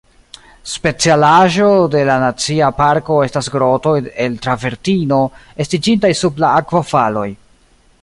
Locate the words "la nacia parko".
2.09-3.19